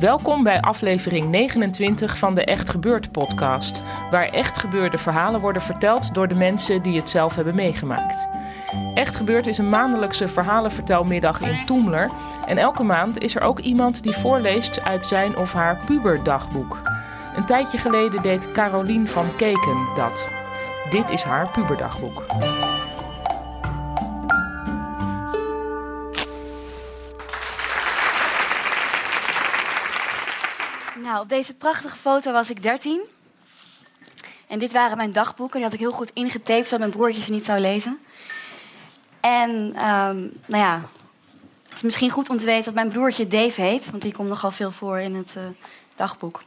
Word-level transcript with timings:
Welkom 0.00 0.42
bij 0.42 0.60
aflevering 0.60 1.28
29 1.28 2.18
van 2.18 2.34
de 2.34 2.44
Echt 2.44 2.70
Gebeurd 2.70 3.12
podcast, 3.12 3.82
waar 4.10 4.28
echt 4.28 4.58
gebeurde 4.58 4.98
verhalen 4.98 5.40
worden 5.40 5.62
verteld 5.62 6.14
door 6.14 6.28
de 6.28 6.34
mensen 6.34 6.82
die 6.82 6.96
het 6.96 7.10
zelf 7.10 7.34
hebben 7.34 7.54
meegemaakt. 7.54 8.28
Echt 8.94 9.14
Gebeurd 9.14 9.46
is 9.46 9.58
een 9.58 9.68
maandelijkse 9.68 10.28
verhalenvertelmiddag 10.28 11.40
in 11.40 11.66
Toemler 11.66 12.10
en 12.46 12.58
elke 12.58 12.82
maand 12.82 13.18
is 13.18 13.34
er 13.34 13.42
ook 13.42 13.58
iemand 13.58 14.02
die 14.02 14.14
voorleest 14.14 14.84
uit 14.84 15.06
zijn 15.06 15.36
of 15.36 15.52
haar 15.52 15.78
puberdagboek. 15.86 16.78
Een 17.36 17.46
tijdje 17.46 17.78
geleden 17.78 18.22
deed 18.22 18.52
Carolien 18.52 19.08
van 19.08 19.36
Keken 19.36 19.86
dat. 19.96 20.28
Dit 20.90 21.10
is 21.10 21.22
haar 21.22 21.48
puberdagboek. 21.48 22.24
Op 31.20 31.28
deze 31.28 31.54
prachtige 31.54 31.96
foto 31.96 32.32
was 32.32 32.50
ik 32.50 32.62
13. 32.62 33.00
En 34.46 34.58
dit 34.58 34.72
waren 34.72 34.96
mijn 34.96 35.12
dagboeken. 35.12 35.54
Die 35.54 35.64
had 35.64 35.72
ik 35.72 35.78
heel 35.80 35.92
goed 35.92 36.10
ingetaped, 36.14 36.64
zodat 36.64 36.78
mijn 36.78 36.90
broertje 36.90 37.22
ze 37.22 37.30
niet 37.30 37.44
zou 37.44 37.60
lezen. 37.60 37.98
En, 39.20 39.72
ehm, 39.76 40.18
nou 40.46 40.62
ja, 40.62 40.82
het 41.68 41.76
is 41.76 41.82
misschien 41.82 42.10
goed 42.10 42.28
om 42.28 42.36
te 42.36 42.44
weten 42.44 42.64
dat 42.64 42.74
mijn 42.74 42.88
broertje 42.88 43.26
Dave 43.26 43.60
heet. 43.60 43.90
Want 43.90 44.02
die 44.02 44.12
komt 44.12 44.28
nogal 44.28 44.50
veel 44.50 44.70
voor 44.70 45.00
in 45.00 45.14
het 45.14 45.34
uh, 45.38 45.44
dagboek. 45.96 46.42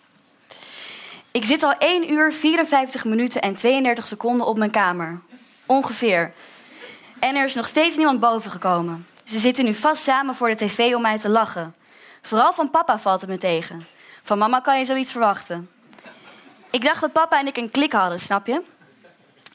Ik 1.32 1.46
zit 1.46 1.64
al 1.64 1.74
1 1.74 2.12
uur, 2.12 2.34
54 2.34 3.06
minuten 3.06 3.42
en 3.42 3.56
32 3.56 4.08
seconden 4.08 4.48
op 4.48 4.58
mijn 4.58 4.72
kamer. 4.72 5.20
Ongeveer. 5.66 6.34
En 7.20 7.36
er 7.36 7.46
is 7.46 7.56
nog 7.56 7.68
steeds 7.68 7.96
niemand 7.96 8.20
boven 8.20 8.52
gekomen. 8.52 9.08
Ze 9.24 9.40
zitten 9.40 9.66
nu 9.66 9.74
vast 9.74 10.04
samen 10.04 10.36
voor 10.36 10.50
de 10.50 10.56
tv 10.56 10.94
om 10.96 11.02
mij 11.02 11.20
te 11.20 11.30
lachen. 11.30 11.76
Vooral 12.22 12.54
van 12.54 12.70
papa 12.70 13.00
valt 13.00 13.22
het 13.22 13.30
me 13.30 13.38
tegen. 13.38 13.93
Van 14.26 14.38
mama 14.38 14.60
kan 14.60 14.80
je 14.80 14.86
zoiets 14.86 15.12
verwachten. 15.12 15.70
Ik 16.70 16.84
dacht 16.84 17.02
dat 17.02 17.12
papa 17.12 17.40
en 17.40 17.48
ik 17.48 17.58
een 17.58 17.72
klik 17.72 17.92
hadden, 17.92 18.20
snap 18.20 18.48
je? 18.48 18.62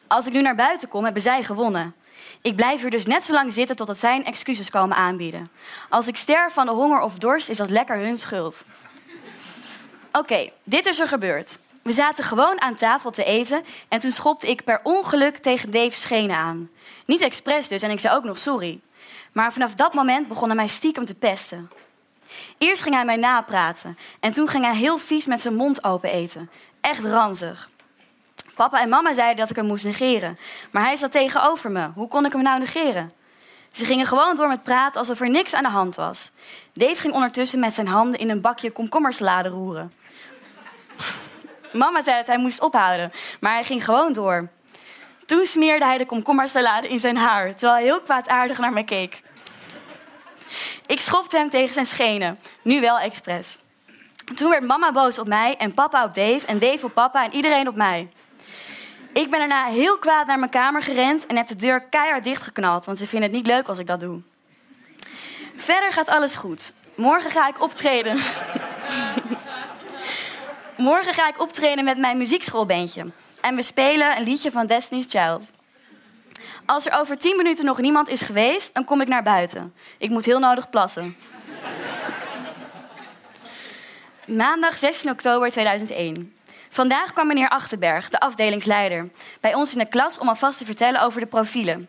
Als 0.06 0.26
ik 0.26 0.32
nu 0.32 0.42
naar 0.42 0.54
buiten 0.54 0.88
kom, 0.88 1.04
hebben 1.04 1.22
zij 1.22 1.42
gewonnen. 1.42 1.94
Ik 2.42 2.56
blijf 2.56 2.80
hier 2.80 2.90
dus 2.90 3.06
net 3.06 3.24
zo 3.24 3.32
lang 3.32 3.52
zitten 3.52 3.76
totdat 3.76 3.98
zij 3.98 4.22
excuses 4.22 4.70
komen 4.70 4.96
aanbieden. 4.96 5.48
Als 5.88 6.06
ik 6.06 6.16
sterf 6.16 6.52
van 6.52 6.66
de 6.66 6.72
honger 6.72 7.00
of 7.00 7.14
dorst, 7.14 7.48
is 7.48 7.56
dat 7.56 7.70
lekker 7.70 7.96
hun 7.96 8.16
schuld. 8.16 8.64
Oké, 10.12 10.50
dit 10.64 10.86
is 10.86 10.98
er 10.98 11.08
gebeurd. 11.08 11.58
We 11.82 11.92
zaten 11.92 12.24
gewoon 12.24 12.60
aan 12.60 12.74
tafel 12.74 13.10
te 13.10 13.24
eten 13.24 13.64
en 13.88 14.00
toen 14.00 14.12
schopte 14.12 14.48
ik 14.48 14.64
per 14.64 14.80
ongeluk 14.82 15.38
tegen 15.38 15.70
Dave's 15.70 16.00
schenen 16.00 16.36
aan. 16.36 16.70
Niet 17.04 17.20
expres 17.20 17.68
dus 17.68 17.82
en 17.82 17.90
ik 17.90 18.00
zei 18.00 18.16
ook 18.16 18.24
nog 18.24 18.38
sorry. 18.38 18.80
Maar 19.32 19.52
vanaf 19.52 19.74
dat 19.74 19.94
moment 19.94 20.28
begon 20.28 20.46
hij 20.46 20.56
mij 20.56 20.68
stiekem 20.68 21.04
te 21.04 21.14
pesten. 21.14 21.70
Eerst 22.58 22.82
ging 22.82 22.94
hij 22.94 23.04
mij 23.04 23.16
napraten 23.16 23.98
en 24.20 24.32
toen 24.32 24.48
ging 24.48 24.64
hij 24.64 24.76
heel 24.76 24.98
vies 24.98 25.26
met 25.26 25.40
zijn 25.40 25.54
mond 25.54 25.84
open 25.84 26.10
eten. 26.10 26.50
Echt 26.80 27.04
ranzig. 27.04 27.70
Papa 28.54 28.80
en 28.80 28.88
mama 28.88 29.14
zeiden 29.14 29.36
dat 29.36 29.50
ik 29.50 29.56
hem 29.56 29.66
moest 29.66 29.84
negeren, 29.84 30.38
maar 30.70 30.82
hij 30.82 30.96
zat 30.96 31.12
tegenover 31.12 31.70
me. 31.70 31.90
Hoe 31.94 32.08
kon 32.08 32.24
ik 32.24 32.32
hem 32.32 32.42
nou 32.42 32.58
negeren? 32.58 33.10
Ze 33.72 33.84
gingen 33.84 34.06
gewoon 34.06 34.36
door 34.36 34.48
met 34.48 34.62
praten 34.62 35.00
alsof 35.00 35.20
er 35.20 35.30
niks 35.30 35.54
aan 35.54 35.62
de 35.62 35.68
hand 35.68 35.94
was. 35.94 36.30
Dave 36.72 37.00
ging 37.00 37.14
ondertussen 37.14 37.58
met 37.58 37.74
zijn 37.74 37.88
handen 37.88 38.20
in 38.20 38.30
een 38.30 38.40
bakje 38.40 38.70
komkommersalade 38.70 39.48
roeren. 39.48 39.92
Mama 41.72 42.02
zei 42.02 42.16
dat 42.16 42.26
hij 42.26 42.38
moest 42.38 42.60
ophouden, 42.60 43.12
maar 43.40 43.52
hij 43.52 43.64
ging 43.64 43.84
gewoon 43.84 44.12
door. 44.12 44.48
Toen 45.26 45.46
smeerde 45.46 45.84
hij 45.84 45.98
de 45.98 46.06
komkommersalade 46.06 46.88
in 46.88 47.00
zijn 47.00 47.16
haar, 47.16 47.50
terwijl 47.50 47.72
hij 47.72 47.82
heel 47.82 48.00
kwaadaardig 48.00 48.58
naar 48.58 48.72
me 48.72 48.84
keek. 48.84 49.22
Ik 50.98 51.04
schopte 51.04 51.36
hem 51.36 51.50
tegen 51.50 51.74
zijn 51.74 51.86
schenen, 51.86 52.38
nu 52.62 52.80
wel 52.80 52.98
expres. 52.98 53.58
Toen 54.34 54.50
werd 54.50 54.62
mama 54.62 54.92
boos 54.92 55.18
op 55.18 55.26
mij 55.26 55.56
en 55.56 55.74
papa 55.74 56.04
op 56.04 56.14
Dave 56.14 56.46
en 56.46 56.58
Dave 56.58 56.86
op 56.86 56.94
papa 56.94 57.24
en 57.24 57.34
iedereen 57.34 57.68
op 57.68 57.74
mij. 57.74 58.08
Ik 59.12 59.30
ben 59.30 59.38
daarna 59.38 59.64
heel 59.64 59.98
kwaad 59.98 60.26
naar 60.26 60.38
mijn 60.38 60.50
kamer 60.50 60.82
gerend 60.82 61.26
en 61.26 61.36
heb 61.36 61.46
de 61.46 61.56
deur 61.56 61.80
keihard 61.80 62.24
dichtgeknald, 62.24 62.84
want 62.84 62.98
ze 62.98 63.06
vinden 63.06 63.28
het 63.28 63.38
niet 63.38 63.46
leuk 63.46 63.68
als 63.68 63.78
ik 63.78 63.86
dat 63.86 64.00
doe. 64.00 64.20
Verder 65.56 65.92
gaat 65.92 66.08
alles 66.08 66.34
goed. 66.34 66.72
Morgen 66.94 67.30
ga 67.30 67.48
ik 67.48 67.62
optreden. 67.62 68.20
Morgen 70.76 71.14
ga 71.14 71.28
ik 71.28 71.40
optreden 71.40 71.84
met 71.84 71.98
mijn 71.98 72.18
muziekschoolbandje. 72.18 73.06
En 73.40 73.54
we 73.54 73.62
spelen 73.62 74.16
een 74.16 74.24
liedje 74.24 74.50
van 74.50 74.66
Destiny's 74.66 75.06
Child. 75.08 75.50
Als 76.68 76.86
er 76.86 76.92
over 76.92 77.18
tien 77.18 77.36
minuten 77.36 77.64
nog 77.64 77.78
niemand 77.78 78.08
is 78.08 78.22
geweest, 78.22 78.74
dan 78.74 78.84
kom 78.84 79.00
ik 79.00 79.08
naar 79.08 79.22
buiten. 79.22 79.74
Ik 79.98 80.08
moet 80.08 80.24
heel 80.24 80.38
nodig 80.38 80.70
plassen. 80.70 81.16
Maandag 84.26 84.78
16 84.78 85.10
oktober 85.10 85.50
2001. 85.50 86.36
Vandaag 86.68 87.12
kwam 87.12 87.26
meneer 87.26 87.48
Achterberg, 87.48 88.08
de 88.08 88.20
afdelingsleider, 88.20 89.08
bij 89.40 89.54
ons 89.54 89.72
in 89.72 89.78
de 89.78 89.88
klas 89.88 90.18
om 90.18 90.28
alvast 90.28 90.58
te 90.58 90.64
vertellen 90.64 91.02
over 91.02 91.20
de 91.20 91.26
profielen. 91.26 91.88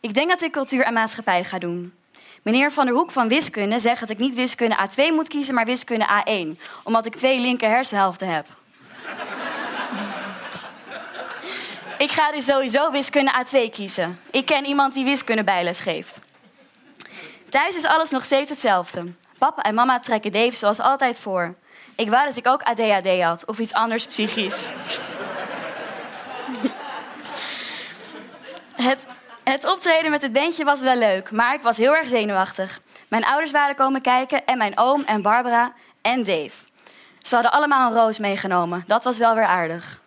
Ik 0.00 0.14
denk 0.14 0.28
dat 0.28 0.42
ik 0.42 0.52
cultuur 0.52 0.82
en 0.82 0.92
maatschappij 0.92 1.44
ga 1.44 1.58
doen. 1.58 1.94
Meneer 2.42 2.72
Van 2.72 2.86
der 2.86 2.94
Hoek 2.94 3.10
van 3.10 3.28
Wiskunde 3.28 3.78
zegt 3.78 4.00
dat 4.00 4.08
ik 4.08 4.18
niet 4.18 4.34
wiskunde 4.34 4.76
A2 4.76 5.14
moet 5.14 5.28
kiezen, 5.28 5.54
maar 5.54 5.66
wiskunde 5.66 6.06
A1, 6.06 6.60
omdat 6.82 7.06
ik 7.06 7.16
twee 7.16 7.38
linker 7.38 7.68
hersenhelften 7.68 8.28
heb. 8.28 8.46
Ik 11.98 12.10
ga 12.10 12.32
dus 12.32 12.44
sowieso 12.44 12.90
wiskunde 12.90 13.44
A2 13.44 13.70
kiezen. 13.70 14.20
Ik 14.30 14.46
ken 14.46 14.64
iemand 14.64 14.94
die 14.94 15.04
wiskunde 15.04 15.44
bijles 15.44 15.80
geeft. 15.80 16.20
Thuis 17.48 17.76
is 17.76 17.84
alles 17.84 18.10
nog 18.10 18.24
steeds 18.24 18.50
hetzelfde. 18.50 19.12
Papa 19.38 19.62
en 19.62 19.74
mama 19.74 19.98
trekken 19.98 20.32
Dave 20.32 20.56
zoals 20.56 20.80
altijd 20.80 21.18
voor. 21.18 21.54
Ik 21.96 22.08
wou 22.08 22.26
dat 22.26 22.36
ik 22.36 22.46
ook 22.46 22.62
ADHD 22.62 23.22
had 23.22 23.44
of 23.46 23.58
iets 23.58 23.72
anders 23.72 24.06
psychisch. 24.06 24.66
het, 28.88 29.06
het 29.44 29.64
optreden 29.64 30.10
met 30.10 30.22
het 30.22 30.32
bandje 30.32 30.64
was 30.64 30.80
wel 30.80 30.96
leuk, 30.96 31.30
maar 31.30 31.54
ik 31.54 31.62
was 31.62 31.76
heel 31.76 31.96
erg 31.96 32.08
zenuwachtig. 32.08 32.80
Mijn 33.08 33.24
ouders 33.24 33.50
waren 33.50 33.74
komen 33.74 34.00
kijken 34.00 34.46
en 34.46 34.58
mijn 34.58 34.78
oom 34.78 35.02
en 35.06 35.22
Barbara 35.22 35.72
en 36.02 36.24
Dave. 36.24 36.56
Ze 37.22 37.34
hadden 37.34 37.52
allemaal 37.52 37.90
een 37.90 37.96
roos 37.96 38.18
meegenomen. 38.18 38.84
Dat 38.86 39.04
was 39.04 39.18
wel 39.18 39.34
weer 39.34 39.46
aardig. 39.46 40.00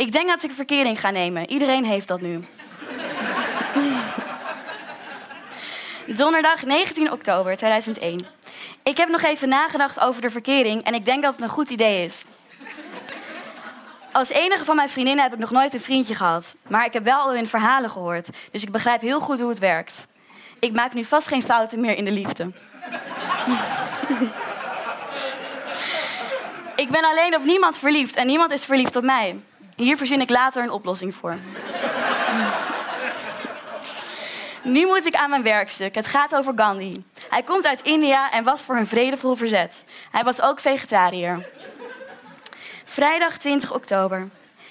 Ik 0.00 0.12
denk 0.12 0.28
dat 0.28 0.42
ik 0.42 0.52
verkering 0.52 1.00
ga 1.00 1.10
nemen. 1.10 1.50
Iedereen 1.50 1.84
heeft 1.84 2.08
dat 2.08 2.20
nu. 2.20 2.44
Donderdag 6.06 6.64
19 6.64 7.12
oktober 7.12 7.56
2001. 7.56 8.26
Ik 8.82 8.96
heb 8.96 9.08
nog 9.08 9.22
even 9.22 9.48
nagedacht 9.48 10.00
over 10.00 10.22
de 10.22 10.30
verkering 10.30 10.82
en 10.82 10.94
ik 10.94 11.04
denk 11.04 11.22
dat 11.22 11.32
het 11.34 11.42
een 11.42 11.48
goed 11.48 11.70
idee 11.70 12.04
is. 12.04 12.24
Als 14.12 14.28
enige 14.28 14.64
van 14.64 14.76
mijn 14.76 14.88
vriendinnen 14.88 15.24
heb 15.24 15.32
ik 15.32 15.38
nog 15.38 15.50
nooit 15.50 15.74
een 15.74 15.80
vriendje 15.80 16.14
gehad. 16.14 16.54
Maar 16.68 16.84
ik 16.84 16.92
heb 16.92 17.04
wel 17.04 17.18
al 17.18 17.34
hun 17.34 17.46
verhalen 17.46 17.90
gehoord, 17.90 18.28
dus 18.50 18.62
ik 18.62 18.70
begrijp 18.70 19.00
heel 19.00 19.20
goed 19.20 19.40
hoe 19.40 19.48
het 19.48 19.58
werkt. 19.58 20.06
Ik 20.58 20.72
maak 20.72 20.94
nu 20.94 21.04
vast 21.04 21.28
geen 21.28 21.42
fouten 21.42 21.80
meer 21.80 21.96
in 21.96 22.04
de 22.04 22.12
liefde. 22.12 22.42
ik 26.84 26.90
ben 26.90 27.04
alleen 27.04 27.36
op 27.36 27.44
niemand 27.44 27.78
verliefd 27.78 28.14
en 28.14 28.26
niemand 28.26 28.50
is 28.50 28.64
verliefd 28.64 28.96
op 28.96 29.04
mij. 29.04 29.36
Hier 29.80 29.96
verzin 29.96 30.20
ik 30.20 30.30
later 30.30 30.62
een 30.62 30.70
oplossing 30.70 31.14
voor. 31.14 31.36
nu 34.62 34.86
moet 34.86 35.06
ik 35.06 35.14
aan 35.14 35.30
mijn 35.30 35.42
werkstuk. 35.42 35.94
Het 35.94 36.06
gaat 36.06 36.34
over 36.34 36.52
Gandhi. 36.56 37.04
Hij 37.28 37.42
komt 37.42 37.66
uit 37.66 37.82
India 37.82 38.30
en 38.30 38.44
was 38.44 38.60
voor 38.60 38.76
een 38.76 38.86
vredevol 38.86 39.36
verzet. 39.36 39.84
Hij 40.10 40.22
was 40.22 40.40
ook 40.40 40.60
vegetariër. 40.60 41.48
Vrijdag 42.84 43.38
20 43.38 43.72
oktober. 43.72 44.28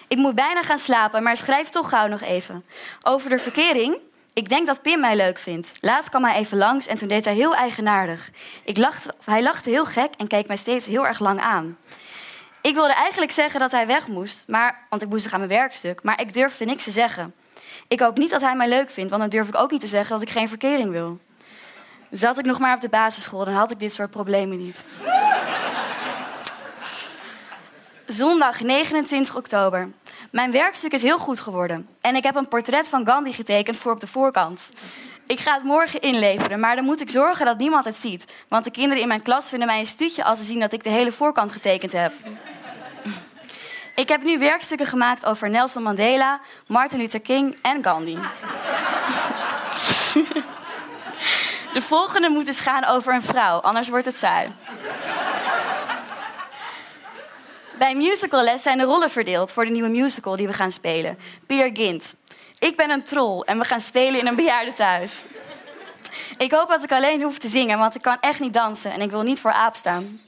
Ik 0.08 0.18
moet 0.18 0.36
bijna 0.36 0.64
gaan 0.64 0.80
slapen, 0.80 1.24
maar 1.24 1.38
schrijf 1.38 1.70
toch 1.70 1.90
gauw 1.90 2.08
nog 2.08 2.22
even. 2.22 2.66
Over 3.02 3.30
de 3.30 3.40
verkering. 3.40 3.98
Ik 4.34 4.50
denk 4.50 4.68
dat 4.68 4.82
Pim 4.82 5.00
mij 5.00 5.16
leuk 5.16 5.40
vindt. 5.40 5.72
Laatst 5.82 6.10
kwam 6.10 6.24
hij 6.24 6.36
even 6.36 6.58
langs 6.58 6.88
en 6.88 6.98
toen 6.98 7.08
deed 7.08 7.26
hij 7.26 7.34
heel 7.34 7.56
eigenaardig. 7.56 8.30
Ik 8.64 8.94
hij 9.26 9.44
lachte 9.44 9.70
heel 9.70 9.86
gek 9.86 10.14
en 10.18 10.28
keek 10.28 10.48
mij 10.48 10.58
steeds 10.58 10.86
heel 10.86 11.08
erg 11.08 11.20
lang 11.20 11.40
aan. 11.42 11.78
Ik 12.70 12.76
wilde 12.76 12.94
eigenlijk 12.94 13.32
zeggen 13.32 13.60
dat 13.60 13.72
hij 13.72 13.88
weg 13.88 14.08
moest, 14.08 14.44
maar, 14.48 14.86
want 14.90 15.02
ik 15.02 15.10
moest 15.10 15.24
nog 15.24 15.34
aan 15.34 15.40
mijn 15.40 15.52
werkstuk, 15.52 16.04
maar 16.04 16.22
ik 16.22 16.34
durfde 16.34 16.66
niks 16.66 16.84
te 16.84 16.92
zeggen. 16.92 17.34
Ik 17.88 18.00
hoop 18.00 18.18
niet 18.18 18.30
dat 18.30 18.42
hij 18.42 18.56
mij 18.56 18.68
leuk 18.68 18.90
vindt, 18.90 19.10
want 19.10 19.22
dan 19.22 19.30
durf 19.30 19.48
ik 19.48 19.56
ook 19.56 19.72
niet 19.72 19.82
te 19.82 19.88
zeggen 19.88 20.12
dat 20.12 20.22
ik 20.22 20.30
geen 20.30 20.50
verkering 20.50 20.92
wil. 20.92 21.20
Zat 22.12 22.38
ik 22.38 22.46
nog 22.46 22.60
maar 22.60 22.76
op 22.76 22.82
de 22.82 22.90
basisschool, 22.90 23.46
dan 23.46 23.54
had 23.54 23.72
ik 23.72 23.80
dit 23.80 23.94
soort 23.94 24.10
problemen 24.10 24.58
niet. 24.58 24.84
Zondag 28.06 28.62
29 28.62 29.36
oktober. 29.36 29.92
Mijn 30.32 30.52
werkstuk 30.52 30.94
is 30.94 31.02
heel 31.02 31.20
goed 31.20 31.40
geworden. 31.40 31.88
En 32.02 32.16
ik 32.16 32.24
heb 32.24 32.36
een 32.36 32.48
portret 32.48 32.88
van 32.88 33.06
Gandhi 33.06 33.34
getekend 33.34 33.78
voor 33.78 33.92
op 33.92 34.00
de 34.00 34.08
voorkant. 34.08 34.70
Ik 35.28 35.40
ga 35.40 35.54
het 35.54 35.64
morgen 35.64 36.02
inleveren, 36.02 36.60
maar 36.60 36.76
dan 36.76 36.86
moet 36.86 37.02
ik 37.02 37.10
zorgen 37.10 37.46
dat 37.46 37.58
niemand 37.58 37.86
het 37.86 37.98
ziet. 37.98 38.34
Want 38.48 38.64
de 38.64 38.72
kinderen 38.72 39.02
in 39.02 39.08
mijn 39.08 39.22
klas 39.22 39.50
vinden 39.50 39.68
mij 39.68 39.80
een 39.80 39.86
stuutje 39.86 40.24
als 40.24 40.40
ze 40.40 40.46
zien 40.46 40.60
dat 40.60 40.74
ik 40.74 40.84
de 40.84 40.90
hele 40.90 41.12
voorkant 41.12 41.52
getekend 41.52 41.92
heb. 41.92 42.14
Ik 44.00 44.10
heb 44.10 44.24
nu 44.24 44.38
werkstukken 44.38 44.88
gemaakt 44.88 45.26
over 45.26 45.50
Nelson 45.50 45.84
Mandela, 45.84 46.40
Martin 46.68 47.00
Luther 47.00 47.20
King 47.20 47.58
en 47.62 47.84
Gandhi. 47.84 48.18
De 51.74 51.82
volgende 51.82 52.30
moet 52.30 52.48
eens 52.48 52.60
gaan 52.60 52.86
over 52.86 53.14
een 53.14 53.22
vrouw, 53.22 53.60
anders 53.60 53.90
wordt 53.90 54.06
het 54.06 54.18
saai. 54.18 54.48
Bij 57.78 57.96
musicalles 57.96 58.62
zijn 58.62 58.78
de 58.78 58.84
rollen 58.84 59.12
verdeeld 59.12 59.52
voor 59.52 59.66
de 59.66 59.72
nieuwe 59.72 59.90
musical 59.90 60.36
die 60.36 60.48
we 60.48 60.54
gaan 60.54 60.72
spelen. 60.72 61.18
Peer 61.48 61.70
Gint. 61.74 62.16
Ik 62.60 62.78
ben 62.78 62.90
een 62.90 63.04
troll 63.04 63.42
en 63.42 63.58
we 63.58 63.66
gaan 63.66 63.82
spelen 63.82 64.20
in 64.20 64.28
een 64.28 64.36
bejaardentehuis. 64.36 65.24
Ik 66.38 66.52
hoop 66.52 66.68
dat 66.68 66.84
ik 66.84 66.92
alleen 66.92 67.22
hoef 67.22 67.38
te 67.38 67.48
zingen, 67.48 67.80
want 67.80 67.96
ik 67.96 68.02
kan 68.02 68.18
echt 68.20 68.40
niet 68.40 68.54
dansen 68.54 68.92
en 68.92 69.02
ik 69.02 69.12
wil 69.12 69.22
niet 69.22 69.40
voor 69.40 69.52
aap 69.52 69.76
staan. 69.76 70.20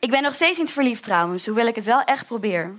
Ik 0.00 0.10
ben 0.10 0.22
nog 0.22 0.34
steeds 0.34 0.58
niet 0.58 0.70
verliefd 0.70 1.02
trouwens, 1.02 1.46
hoewel 1.46 1.66
ik 1.66 1.74
het 1.74 1.84
wel 1.84 2.02
echt 2.02 2.26
probeer. 2.26 2.78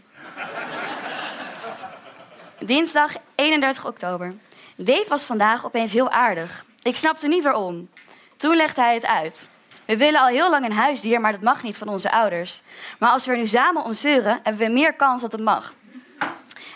Dinsdag 2.60 3.14
31 3.36 3.86
oktober. 3.86 4.32
Dave 4.76 5.06
was 5.08 5.24
vandaag 5.24 5.66
opeens 5.66 5.94
heel 5.94 6.10
aardig. 6.10 6.66
Ik 6.82 6.96
snapte 6.96 7.28
niet 7.28 7.44
waarom. 7.44 7.90
Toen 8.38 8.56
legde 8.56 8.82
hij 8.82 8.94
het 8.94 9.06
uit. 9.06 9.50
We 9.86 9.98
willen 9.98 10.22
al 10.22 10.28
heel 10.28 10.50
lang 10.50 10.66
een 10.66 10.72
huisdier, 10.72 11.22
maar 11.22 11.32
dat 11.32 11.42
mag 11.42 11.64
niet 11.64 11.78
van 11.78 11.88
onze 11.88 12.12
ouders. 12.12 12.62
Maar 13.00 13.10
als 13.10 13.26
we 13.26 13.32
er 13.32 13.38
nu 13.38 13.48
samen 13.48 13.84
om 13.84 13.94
zeuren, 13.94 14.40
hebben 14.44 14.68
we 14.68 14.74
meer 14.74 14.94
kans 14.94 15.22
dat 15.22 15.32
het 15.32 15.42
mag. 15.42 15.74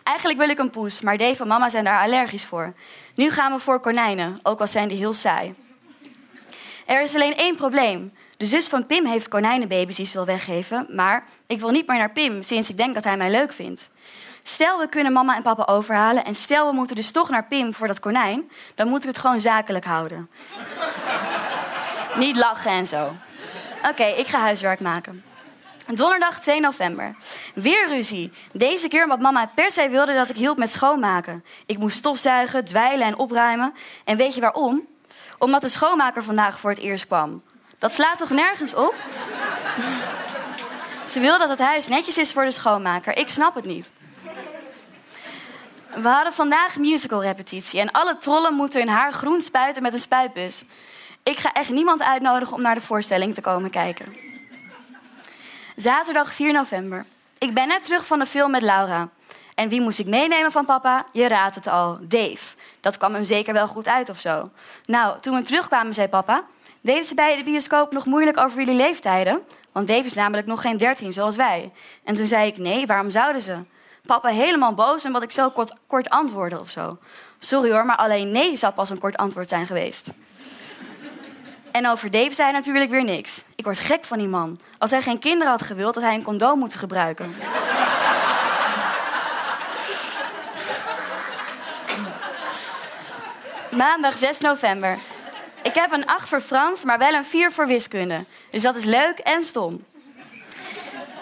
Eigenlijk 0.03 0.39
wil 0.39 0.49
ik 0.49 0.59
een 0.59 0.69
poes, 0.69 1.01
maar 1.01 1.17
Dave 1.17 1.41
en 1.41 1.47
mama 1.47 1.69
zijn 1.69 1.83
daar 1.83 2.01
allergisch 2.01 2.45
voor. 2.45 2.73
Nu 3.15 3.29
gaan 3.29 3.51
we 3.51 3.59
voor 3.59 3.79
konijnen, 3.79 4.33
ook 4.43 4.59
al 4.59 4.67
zijn 4.67 4.87
die 4.87 4.97
heel 4.97 5.13
saai. 5.13 5.55
Er 6.85 7.01
is 7.01 7.15
alleen 7.15 7.35
één 7.35 7.55
probleem. 7.55 8.13
De 8.43 8.49
zus 8.49 8.67
van 8.67 8.85
Pim 8.85 9.05
heeft 9.05 9.27
konijnenbaby's 9.27 9.95
die 9.95 10.05
ze 10.05 10.13
wil 10.13 10.25
weggeven, 10.25 10.87
maar 10.89 11.25
ik 11.47 11.59
wil 11.59 11.69
niet 11.69 11.87
meer 11.87 11.97
naar 11.97 12.11
Pim 12.11 12.41
sinds 12.41 12.69
ik 12.69 12.77
denk 12.77 12.93
dat 12.93 13.03
hij 13.03 13.17
mij 13.17 13.31
leuk 13.31 13.53
vindt. 13.53 13.89
Stel 14.41 14.79
we 14.79 14.87
kunnen 14.87 15.13
mama 15.13 15.35
en 15.35 15.41
papa 15.41 15.73
overhalen 15.73 16.25
en 16.25 16.35
stel 16.35 16.67
we 16.67 16.73
moeten 16.73 16.95
dus 16.95 17.11
toch 17.11 17.29
naar 17.29 17.45
Pim 17.45 17.73
voor 17.73 17.87
dat 17.87 17.99
konijn, 17.99 18.51
dan 18.75 18.87
moeten 18.87 19.09
we 19.09 19.15
het 19.15 19.25
gewoon 19.25 19.39
zakelijk 19.39 19.85
houden. 19.85 20.29
niet 22.15 22.35
lachen 22.35 22.71
en 22.71 22.87
zo. 22.87 23.13
Oké, 23.89 24.03
ik 24.03 24.27
ga 24.27 24.39
huiswerk 24.39 24.79
maken. 24.79 25.23
Donderdag 25.87 26.39
2 26.39 26.59
november. 26.59 27.15
Weer 27.53 27.87
ruzie. 27.87 28.31
Deze 28.51 28.87
keer 28.87 29.03
omdat 29.03 29.19
mama 29.19 29.51
per 29.55 29.71
se 29.71 29.89
wilde 29.89 30.13
dat 30.13 30.29
ik 30.29 30.35
hielp 30.35 30.57
met 30.57 30.71
schoonmaken. 30.71 31.43
Ik 31.65 31.77
moest 31.77 31.97
stofzuigen, 31.97 32.65
dweilen 32.65 33.07
en 33.07 33.17
opruimen. 33.17 33.73
En 34.03 34.17
weet 34.17 34.35
je 34.35 34.41
waarom? 34.41 34.87
Omdat 35.37 35.61
de 35.61 35.69
schoonmaker 35.69 36.23
vandaag 36.23 36.59
voor 36.59 36.69
het 36.69 36.79
eerst 36.79 37.07
kwam. 37.07 37.41
Dat 37.83 37.91
slaat 37.91 38.17
toch 38.17 38.29
nergens 38.29 38.75
op? 38.75 38.95
Ze 41.05 41.19
wil 41.19 41.37
dat 41.37 41.49
het 41.49 41.59
huis 41.59 41.87
netjes 41.87 42.17
is 42.17 42.31
voor 42.31 42.43
de 42.43 42.51
schoonmaker. 42.51 43.17
Ik 43.17 43.29
snap 43.29 43.55
het 43.55 43.65
niet. 43.65 43.89
We 45.95 46.07
hadden 46.07 46.33
vandaag 46.33 46.77
musical 46.77 47.21
repetitie 47.21 47.79
en 47.79 47.91
alle 47.91 48.17
trollen 48.17 48.53
moeten 48.53 48.79
hun 48.79 48.89
haar 48.89 49.13
groen 49.13 49.41
spuiten 49.41 49.81
met 49.81 49.93
een 49.93 49.99
spuitbus. 49.99 50.63
Ik 51.23 51.37
ga 51.37 51.51
echt 51.53 51.69
niemand 51.69 52.01
uitnodigen 52.01 52.55
om 52.55 52.61
naar 52.61 52.75
de 52.75 52.81
voorstelling 52.81 53.33
te 53.33 53.41
komen 53.41 53.69
kijken. 53.69 54.15
Zaterdag 55.75 56.33
4 56.33 56.53
november. 56.53 57.05
Ik 57.37 57.53
ben 57.53 57.67
net 57.67 57.83
terug 57.83 58.05
van 58.05 58.19
de 58.19 58.25
film 58.25 58.51
met 58.51 58.61
Laura. 58.61 59.09
En 59.55 59.69
wie 59.69 59.81
moest 59.81 59.99
ik 59.99 60.07
meenemen 60.07 60.51
van 60.51 60.65
papa? 60.65 61.05
Je 61.11 61.27
raadt 61.27 61.55
het 61.55 61.67
al, 61.67 61.97
Dave. 62.01 62.55
Dat 62.81 62.97
kwam 62.97 63.13
hem 63.13 63.23
zeker 63.23 63.53
wel 63.53 63.67
goed 63.67 63.87
uit 63.87 64.09
of 64.09 64.19
zo. 64.19 64.49
Nou, 64.85 65.19
toen 65.19 65.35
we 65.35 65.41
terugkwamen, 65.41 65.93
zei 65.93 66.07
papa... 66.07 66.43
deden 66.83 67.03
ze 67.03 67.15
bij 67.15 67.37
de 67.37 67.43
bioscoop 67.43 67.91
nog 67.91 68.05
moeilijk 68.05 68.37
over 68.37 68.59
jullie 68.59 68.75
leeftijden? 68.75 69.41
Want 69.71 69.87
Dave 69.87 70.05
is 70.05 70.13
namelijk 70.13 70.47
nog 70.47 70.61
geen 70.61 70.77
dertien, 70.77 71.13
zoals 71.13 71.35
wij. 71.35 71.71
En 72.03 72.15
toen 72.15 72.27
zei 72.27 72.47
ik, 72.47 72.57
nee, 72.57 72.85
waarom 72.85 73.09
zouden 73.09 73.41
ze? 73.41 73.57
Papa 74.05 74.29
helemaal 74.29 74.73
boos 74.73 75.05
omdat 75.05 75.23
ik 75.23 75.31
zo 75.31 75.49
kort, 75.49 75.73
kort 75.87 76.09
antwoordde 76.09 76.59
of 76.59 76.69
zo. 76.69 76.97
Sorry 77.39 77.71
hoor, 77.71 77.85
maar 77.85 77.95
alleen 77.95 78.31
nee 78.31 78.57
zou 78.57 78.73
pas 78.73 78.89
een 78.89 78.99
kort 78.99 79.17
antwoord 79.17 79.49
zijn 79.49 79.67
geweest. 79.67 80.09
En 81.71 81.87
over 81.87 82.11
Dave 82.11 82.33
zei 82.33 82.49
hij 82.49 82.59
natuurlijk 82.59 82.91
weer 82.91 83.03
niks. 83.03 83.43
Ik 83.55 83.63
word 83.63 83.79
gek 83.79 84.05
van 84.05 84.17
die 84.17 84.27
man. 84.27 84.59
Als 84.77 84.91
hij 84.91 85.01
geen 85.01 85.19
kinderen 85.19 85.51
had 85.51 85.61
gewild, 85.61 85.95
had 85.95 86.03
hij 86.03 86.13
een 86.13 86.23
condoom 86.23 86.59
moeten 86.59 86.79
gebruiken. 86.79 87.35
Maandag 93.83 94.17
6 94.17 94.39
november. 94.39 94.97
Ik 95.73 95.79
heb 95.79 95.91
een 95.91 96.05
8 96.05 96.29
voor 96.29 96.41
Frans, 96.41 96.83
maar 96.83 96.97
wel 96.97 97.13
een 97.13 97.25
4 97.25 97.51
voor 97.51 97.67
wiskunde. 97.67 98.25
Dus 98.49 98.61
dat 98.61 98.75
is 98.75 98.83
leuk 98.83 99.19
en 99.19 99.43
stom. 99.43 99.83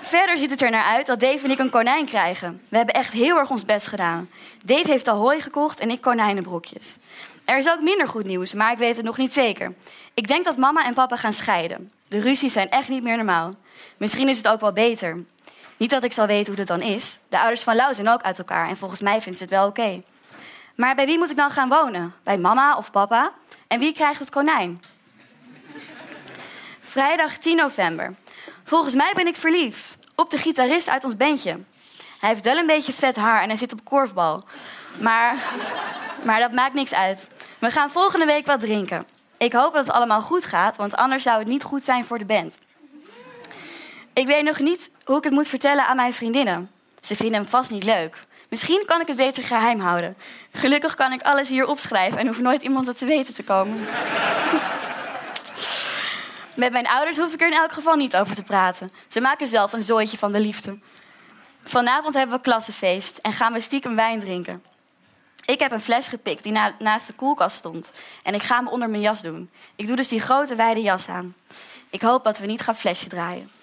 Verder 0.02 0.38
ziet 0.38 0.52
het 0.52 0.62
er 0.62 0.70
naar 0.70 0.84
uit 0.84 1.08
dat 1.08 1.20
Dave 1.20 1.44
en 1.44 1.52
ik 1.52 1.60
een 1.60 1.70
konijn 1.70 2.06
krijgen. 2.06 2.62
We 2.70 2.78
hebben 2.78 2.96
echt 2.96 3.14
heel 3.14 3.38
erg 3.38 3.50
ons 3.50 3.66
best 3.66 3.88
gedaan. 3.88 4.30
Dave 4.66 4.92
heeft 4.92 5.08
al 5.08 5.18
hooi 5.18 5.42
gekocht 5.42 5.80
en 5.80 5.90
ik 5.90 6.02
konijnenbrokjes. 6.02 6.96
Er 7.46 7.58
is 7.58 7.70
ook 7.70 7.82
minder 7.82 8.08
goed 8.08 8.26
nieuws, 8.26 8.54
maar 8.54 8.72
ik 8.72 8.78
weet 8.78 8.96
het 8.96 9.06
nog 9.06 9.18
niet 9.18 9.34
zeker. 9.34 9.74
Ik 10.14 10.28
denk 10.28 10.46
dat 10.46 10.58
mama 10.58 10.86
en 10.86 10.94
papa 10.94 11.16
gaan 11.16 11.34
scheiden. 11.34 11.92
De 12.08 12.20
ruzies 12.20 12.54
zijn 12.54 12.70
echt 12.70 12.90
niet 12.90 13.04
meer 13.04 13.18
normaal. 13.18 13.54
Misschien 13.98 14.30
is 14.30 14.38
het 14.38 14.48
ook 14.48 14.62
wel 14.62 14.74
beter. 14.74 15.24
Niet 15.78 15.90
dat 15.90 16.04
ik 16.04 16.14
zal 16.14 16.28
weten 16.28 16.48
hoe 16.48 16.66
dat 16.66 16.80
dan 16.80 16.88
is. 16.88 17.20
De 17.30 17.40
ouders 17.40 17.64
van 17.64 17.76
Lau 17.76 17.94
zijn 17.94 18.10
ook 18.10 18.22
uit 18.22 18.38
elkaar 18.38 18.68
en 18.68 18.78
volgens 18.78 19.02
mij 19.02 19.22
vindt 19.22 19.38
ze 19.38 19.44
het 19.44 19.54
wel 19.54 19.68
oké. 19.68 20.02
Maar 20.76 20.96
bij 20.96 21.06
wie 21.06 21.18
moet 21.18 21.30
ik 21.30 21.38
dan 21.38 21.52
gaan 21.52 21.70
wonen? 21.70 22.14
Bij 22.24 22.38
mama 22.38 22.78
of 22.78 22.92
papa? 22.92 23.32
En 23.72 23.80
wie 23.80 23.94
krijgt 23.94 24.20
het 24.20 24.30
konijn? 24.30 24.82
Vrijdag 26.80 27.38
10 27.38 27.56
november. 27.56 28.16
Volgens 28.64 28.94
mij 28.94 29.12
ben 29.16 29.28
ik 29.28 29.36
verliefd 29.36 29.98
op 30.16 30.30
de 30.30 30.38
gitarist 30.38 30.90
uit 30.90 31.04
ons 31.04 31.18
bandje. 31.18 31.60
Hij 32.20 32.30
heeft 32.30 32.44
wel 32.44 32.58
een 32.58 32.66
beetje 32.66 32.94
vet 32.94 33.16
haar 33.16 33.42
en 33.42 33.48
hij 33.48 33.58
zit 33.58 33.74
op 33.74 33.86
korfbal. 33.86 34.44
Maar, 35.00 35.36
maar 36.24 36.40
dat 36.40 36.52
maakt 36.52 36.74
niks 36.74 36.94
uit. 36.94 37.30
We 37.60 37.72
gaan 37.72 37.92
volgende 37.92 38.26
week 38.26 38.46
wat 38.46 38.60
drinken. 38.60 39.06
Ik 39.38 39.54
hoop 39.54 39.74
dat 39.74 39.86
het 39.86 39.96
allemaal 39.96 40.22
goed 40.22 40.46
gaat, 40.46 40.76
want 40.76 40.96
anders 40.96 41.24
zou 41.24 41.40
het 41.40 41.48
niet 41.48 41.64
goed 41.64 41.84
zijn 41.84 42.06
voor 42.06 42.18
de 42.18 42.26
band. 42.26 42.58
Ik 44.14 44.28
weet 44.28 44.44
nog 44.44 44.60
niet 44.60 44.90
hoe 45.06 45.18
ik 45.18 45.24
het 45.24 45.34
moet 45.34 45.48
vertellen 45.48 45.88
aan 45.88 45.96
mijn 45.96 46.14
vriendinnen. 46.14 46.72
Ze 47.02 47.16
vinden 47.16 47.36
hem 47.36 47.50
vast 47.50 47.72
niet 47.72 47.84
leuk. 47.84 48.26
Misschien 48.52 48.84
kan 48.86 49.02
ik 49.02 49.08
het 49.08 49.18
beter 49.18 49.44
geheim 49.44 49.80
houden. 49.80 50.18
Gelukkig 50.52 50.96
kan 50.96 51.12
ik 51.12 51.22
alles 51.22 51.50
hier 51.50 51.68
opschrijven 51.68 52.20
en 52.20 52.28
hoeft 52.28 52.40
nooit 52.40 52.62
iemand 52.62 52.88
het 52.88 52.98
te 52.98 53.06
weten 53.06 53.34
te 53.34 53.44
komen. 53.44 53.80
Met 56.54 56.72
mijn 56.72 56.88
ouders 56.88 57.18
hoef 57.18 57.34
ik 57.34 57.42
er 57.42 57.48
in 57.48 57.58
elk 57.58 57.72
geval 57.72 57.96
niet 57.96 58.16
over 58.16 58.36
te 58.36 58.44
praten. 58.44 58.92
Ze 59.08 59.22
maken 59.22 59.48
zelf 59.48 59.74
een 59.74 59.82
zooitje 59.82 60.18
van 60.18 60.32
de 60.32 60.40
liefde. 60.40 60.80
Vanavond 61.64 62.14
hebben 62.14 62.36
we 62.36 62.42
klassenfeest 62.42 63.18
en 63.18 63.32
gaan 63.32 63.54
we 63.54 63.60
stiekem 63.60 63.96
wijn 63.96 64.20
drinken. 64.20 64.64
Ik 65.46 65.60
heb 65.60 65.72
een 65.72 65.82
fles 65.82 66.08
gepikt 66.08 66.44
die 66.44 66.60
naast 66.80 67.08
de 67.08 67.14
koelkast 67.14 67.58
stond. 67.58 67.92
En 68.24 68.34
ik 68.34 68.44
ga 68.44 68.56
hem 68.56 68.68
onder 68.68 68.90
mijn 68.90 69.02
jas 69.02 69.22
doen. 69.22 69.50
Ik 69.76 69.88
doe 69.88 69.96
dus 69.96 70.08
die 70.08 70.22
grote 70.22 70.56
wijde 70.56 70.82
jas 70.82 71.08
aan. 71.10 71.36
Ik 71.90 72.02
hoop 72.02 72.24
dat 72.24 72.40
we 72.40 72.46
niet 72.46 72.62
gaan 72.62 72.76
flesje 72.76 73.10
draaien. 73.10 73.61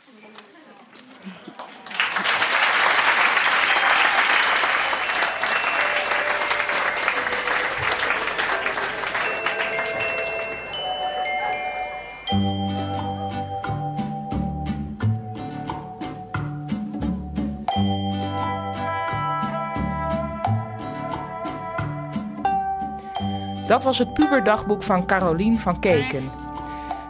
Dat 23.69 23.83
was 23.83 23.99
het 23.99 24.13
puberdagboek 24.13 24.83
van 24.83 25.07
Carolien 25.07 25.61
van 25.61 25.81
Keken. 25.81 26.31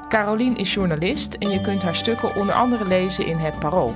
Carolien 0.08 0.56
is 0.56 0.74
journalist 0.74 1.34
en 1.34 1.50
je 1.50 1.60
kunt 1.60 1.82
haar 1.82 1.94
stukken 1.94 2.34
onder 2.34 2.54
andere 2.54 2.86
lezen 2.86 3.26
in 3.26 3.36
Het 3.36 3.58
Parool. 3.58 3.94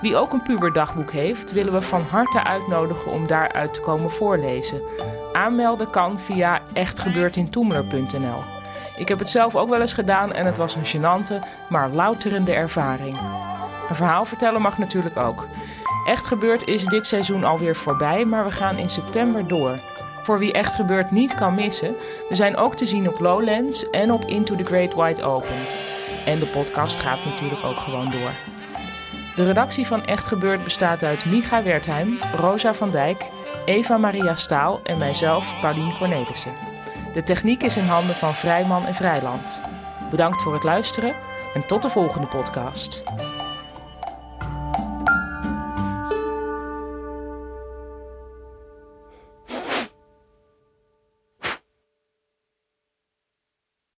Wie 0.00 0.16
ook 0.16 0.32
een 0.32 0.42
puberdagboek 0.42 1.10
heeft, 1.10 1.52
willen 1.52 1.72
we 1.72 1.82
van 1.82 2.02
harte 2.10 2.44
uitnodigen 2.44 3.12
om 3.12 3.26
daaruit 3.26 3.74
te 3.74 3.80
komen 3.80 4.10
voorlezen. 4.10 4.82
Aanmelden 5.32 5.90
kan 5.90 6.20
via 6.20 6.60
echtgebeurtintoemler.nl. 6.72 8.42
Ik 8.96 9.08
heb 9.08 9.18
het 9.18 9.30
zelf 9.30 9.56
ook 9.56 9.68
wel 9.68 9.80
eens 9.80 9.92
gedaan 9.92 10.32
en 10.32 10.46
het 10.46 10.56
was 10.56 10.74
een 10.74 10.86
gênante, 10.86 11.46
maar 11.68 11.90
louterende 11.90 12.52
ervaring. 12.52 13.18
Een 13.88 13.96
verhaal 13.96 14.24
vertellen 14.24 14.62
mag 14.62 14.78
natuurlijk 14.78 15.16
ook. 15.16 15.46
Echt 16.06 16.26
gebeurd 16.26 16.66
is 16.66 16.84
dit 16.84 17.06
seizoen 17.06 17.44
alweer 17.44 17.76
voorbij, 17.76 18.24
maar 18.24 18.44
we 18.44 18.50
gaan 18.50 18.76
in 18.78 18.88
september 18.88 19.48
door. 19.48 19.78
Voor 20.22 20.38
wie 20.38 20.52
Echt 20.52 20.74
gebeurd 20.74 21.10
niet 21.10 21.34
kan 21.34 21.54
missen, 21.54 21.96
we 22.28 22.34
zijn 22.34 22.56
ook 22.56 22.74
te 22.74 22.86
zien 22.86 23.08
op 23.08 23.20
Lowlands 23.20 23.90
en 23.90 24.12
op 24.12 24.24
Into 24.24 24.56
the 24.56 24.64
Great 24.64 24.94
Wide 24.94 25.22
Open. 25.22 25.56
En 26.26 26.38
de 26.38 26.46
podcast 26.46 27.00
gaat 27.00 27.24
natuurlijk 27.24 27.64
ook 27.64 27.76
gewoon 27.76 28.10
door. 28.10 28.30
De 29.36 29.46
redactie 29.46 29.86
van 29.86 30.04
Echt 30.04 30.26
Gebeurd 30.26 30.64
bestaat 30.64 31.02
uit 31.02 31.24
Micha 31.24 31.62
Wertheim, 31.62 32.18
Rosa 32.36 32.74
van 32.74 32.90
Dijk, 32.90 33.24
Eva 33.64 33.96
Maria 33.96 34.34
Staal 34.34 34.80
en 34.84 34.98
mijzelf, 34.98 35.60
Paulien 35.60 35.96
Cornelissen. 35.98 36.52
De 37.12 37.22
techniek 37.22 37.62
is 37.62 37.76
in 37.76 37.84
handen 37.84 38.14
van 38.14 38.34
Vrijman 38.34 38.86
en 38.86 38.94
Vrijland. 38.94 39.60
Bedankt 40.10 40.42
voor 40.42 40.54
het 40.54 40.62
luisteren 40.62 41.14
en 41.54 41.66
tot 41.66 41.82
de 41.82 41.88
volgende 41.88 42.26
podcast. 42.26 43.02